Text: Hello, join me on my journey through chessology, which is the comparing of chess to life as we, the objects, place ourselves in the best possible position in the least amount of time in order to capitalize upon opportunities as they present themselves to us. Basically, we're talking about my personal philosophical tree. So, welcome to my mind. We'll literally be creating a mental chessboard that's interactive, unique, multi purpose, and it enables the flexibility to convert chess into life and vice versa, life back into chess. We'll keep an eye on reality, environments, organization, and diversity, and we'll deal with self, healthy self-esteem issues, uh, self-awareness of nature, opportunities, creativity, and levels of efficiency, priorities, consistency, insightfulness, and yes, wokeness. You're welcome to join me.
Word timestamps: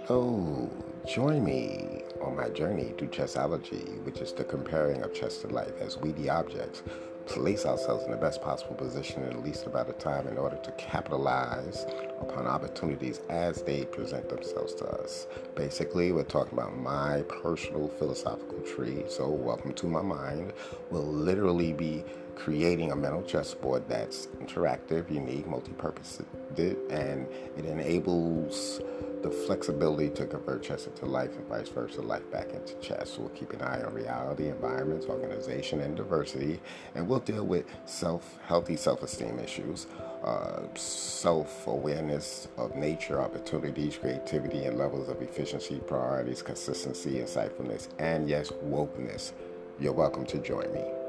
Hello, 0.00 0.68
join 1.06 1.44
me 1.44 2.02
on 2.20 2.34
my 2.34 2.48
journey 2.48 2.92
through 2.98 3.08
chessology, 3.08 4.02
which 4.04 4.18
is 4.20 4.32
the 4.32 4.42
comparing 4.42 5.00
of 5.02 5.14
chess 5.14 5.36
to 5.38 5.46
life 5.46 5.74
as 5.80 5.96
we, 5.96 6.10
the 6.12 6.28
objects, 6.28 6.82
place 7.26 7.64
ourselves 7.64 8.04
in 8.04 8.10
the 8.10 8.16
best 8.16 8.42
possible 8.42 8.74
position 8.74 9.22
in 9.22 9.36
the 9.36 9.38
least 9.38 9.66
amount 9.66 9.88
of 9.88 9.98
time 9.98 10.26
in 10.26 10.36
order 10.36 10.56
to 10.56 10.72
capitalize 10.72 11.86
upon 12.20 12.46
opportunities 12.46 13.20
as 13.28 13.62
they 13.62 13.84
present 13.84 14.28
themselves 14.28 14.74
to 14.74 14.84
us. 14.86 15.28
Basically, 15.54 16.10
we're 16.10 16.24
talking 16.24 16.58
about 16.58 16.76
my 16.76 17.22
personal 17.42 17.88
philosophical 17.88 18.60
tree. 18.62 19.04
So, 19.08 19.28
welcome 19.28 19.72
to 19.74 19.86
my 19.86 20.02
mind. 20.02 20.52
We'll 20.90 21.04
literally 21.04 21.74
be 21.74 22.02
creating 22.34 22.90
a 22.90 22.96
mental 22.96 23.22
chessboard 23.22 23.88
that's 23.88 24.26
interactive, 24.40 25.12
unique, 25.12 25.46
multi 25.46 25.72
purpose, 25.72 26.20
and 26.58 27.28
it 27.56 27.66
enables 27.66 28.80
the 29.22 29.30
flexibility 29.30 30.10
to 30.10 30.26
convert 30.26 30.62
chess 30.62 30.86
into 30.86 31.06
life 31.06 31.30
and 31.36 31.46
vice 31.46 31.68
versa, 31.68 32.02
life 32.02 32.28
back 32.30 32.50
into 32.50 32.74
chess. 32.80 33.18
We'll 33.18 33.28
keep 33.30 33.52
an 33.52 33.62
eye 33.62 33.82
on 33.82 33.94
reality, 33.94 34.48
environments, 34.48 35.06
organization, 35.06 35.80
and 35.80 35.96
diversity, 35.96 36.60
and 36.94 37.08
we'll 37.08 37.20
deal 37.20 37.44
with 37.44 37.64
self, 37.86 38.38
healthy 38.46 38.76
self-esteem 38.76 39.38
issues, 39.38 39.86
uh, 40.24 40.62
self-awareness 40.74 42.48
of 42.56 42.74
nature, 42.76 43.20
opportunities, 43.20 43.96
creativity, 43.96 44.64
and 44.64 44.78
levels 44.78 45.08
of 45.08 45.22
efficiency, 45.22 45.80
priorities, 45.86 46.42
consistency, 46.42 47.14
insightfulness, 47.14 47.88
and 47.98 48.28
yes, 48.28 48.50
wokeness. 48.64 49.32
You're 49.78 49.92
welcome 49.92 50.26
to 50.26 50.38
join 50.38 50.72
me. 50.72 51.01